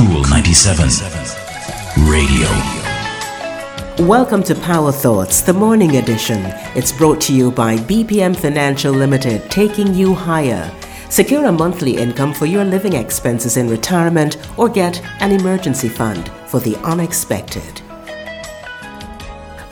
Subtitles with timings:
[0.00, 0.88] Cool 97
[2.08, 2.48] Radio.
[4.08, 6.40] Welcome to Power Thoughts, the morning edition.
[6.74, 10.74] It's brought to you by BPM Financial Limited, taking you higher.
[11.10, 16.30] Secure a monthly income for your living expenses in retirement or get an emergency fund
[16.46, 17.82] for the unexpected.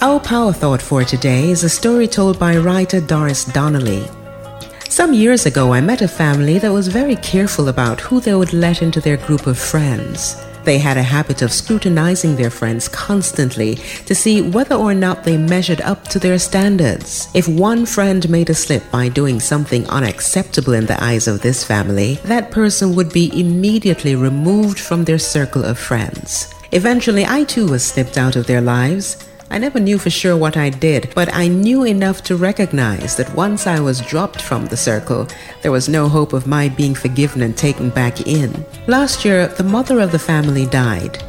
[0.02, 4.06] Our Power Thought for today is a story told by writer Doris Donnelly.
[4.98, 8.52] Some years ago, I met a family that was very careful about who they would
[8.52, 10.34] let into their group of friends.
[10.64, 13.76] They had a habit of scrutinizing their friends constantly
[14.06, 17.28] to see whether or not they measured up to their standards.
[17.32, 21.62] If one friend made a slip by doing something unacceptable in the eyes of this
[21.62, 26.52] family, that person would be immediately removed from their circle of friends.
[26.72, 29.16] Eventually, I too was snipped out of their lives.
[29.50, 33.34] I never knew for sure what I did, but I knew enough to recognize that
[33.34, 35.26] once I was dropped from the circle,
[35.62, 38.66] there was no hope of my being forgiven and taken back in.
[38.86, 41.22] Last year, the mother of the family died.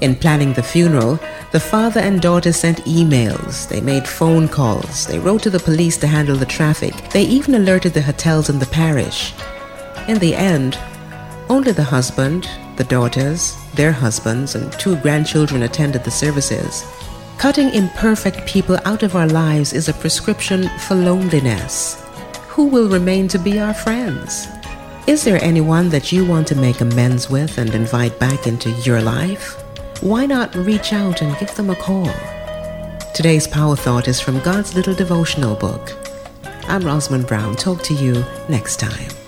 [0.00, 1.18] In planning the funeral,
[1.50, 5.96] the father and daughter sent emails, they made phone calls, they wrote to the police
[5.96, 9.34] to handle the traffic, they even alerted the hotels in the parish.
[10.06, 10.78] In the end,
[11.48, 16.84] only the husband, the daughters, their husbands, and two grandchildren attended the services.
[17.38, 22.04] Cutting imperfect people out of our lives is a prescription for loneliness.
[22.48, 24.48] Who will remain to be our friends?
[25.06, 29.00] Is there anyone that you want to make amends with and invite back into your
[29.00, 29.54] life?
[30.02, 32.10] Why not reach out and give them a call?
[33.14, 35.92] Today's Power Thought is from God's Little Devotional Book.
[36.66, 37.54] I'm Rosamond Brown.
[37.54, 39.27] Talk to you next time.